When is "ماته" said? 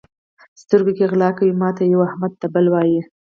1.61-1.83